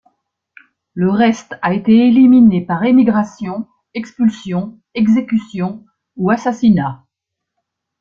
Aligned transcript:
Le 0.95 1.11
reste 1.11 1.57
a 1.61 1.75
été 1.75 2.07
éliminé 2.07 2.65
par 2.65 2.83
émigration, 2.85 3.67
expulsion, 3.93 4.79
exécution 4.95 5.85
ou 6.15 6.31
assassinat. 6.31 7.05